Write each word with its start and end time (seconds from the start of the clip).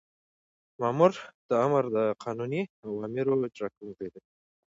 مامور 0.79 1.13
د 1.47 1.49
آمر 1.65 1.83
د 1.95 1.97
قانوني 2.23 2.61
اوامرو 2.85 3.33
اجرا 3.47 3.67
کوونکی 3.75 4.07
دی. 4.13 4.21